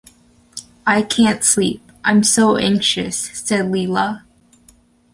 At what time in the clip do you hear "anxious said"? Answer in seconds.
2.57-3.69